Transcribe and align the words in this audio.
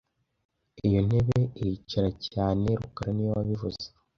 Iyo 0.87 0.99
ntebe 1.07 1.39
iricara 1.61 2.09
cyane 2.27 2.67
rukara 2.81 3.11
niwe 3.13 3.31
wabivuze 3.37 3.83